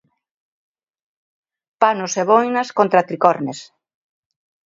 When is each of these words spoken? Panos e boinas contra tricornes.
Panos 1.81 2.13
e 2.21 2.23
boinas 2.31 2.69
contra 2.77 3.05
tricornes. 3.09 3.59